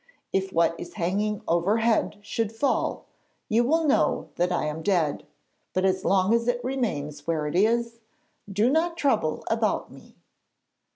If 0.33 0.51
what 0.51 0.73
is 0.79 0.95
hanging 0.95 1.43
overhead 1.47 2.17
should 2.23 2.51
fall, 2.51 3.05
you 3.49 3.63
will 3.63 3.83
know 3.85 4.29
that 4.37 4.51
I 4.51 4.65
am 4.65 4.81
dead. 4.81 5.27
But 5.73 5.85
as 5.85 6.03
long 6.03 6.33
as 6.33 6.47
it 6.47 6.59
remains 6.63 7.27
where 7.27 7.45
it 7.45 7.55
is, 7.55 7.99
do 8.51 8.71
not 8.71 8.97
trouble 8.97 9.43
about 9.47 9.91
me.' 9.91 10.15